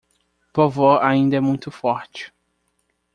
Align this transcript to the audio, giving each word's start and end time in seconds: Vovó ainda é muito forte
Vovó 0.55 0.97
ainda 0.99 1.37
é 1.37 1.39
muito 1.39 1.69
forte 1.69 2.33